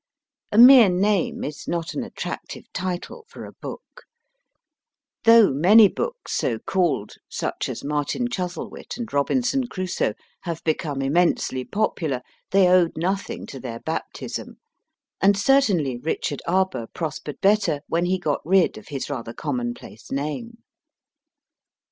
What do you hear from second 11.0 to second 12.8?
immensely popular, they